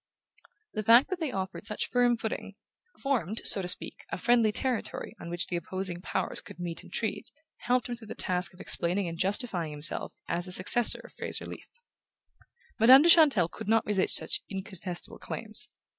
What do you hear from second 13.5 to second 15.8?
not resist such incontestable claims.